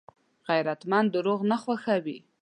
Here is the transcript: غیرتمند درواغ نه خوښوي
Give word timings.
غیرتمند 0.47 1.07
درواغ 1.15 1.41
نه 1.51 1.57
خوښوي 1.63 2.17